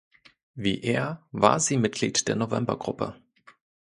Wie 0.55 0.79
er 0.81 1.27
war 1.31 1.59
sie 1.59 1.77
Mitglied 1.77 2.27
der 2.27 2.35
Novembergruppe. 2.35 3.21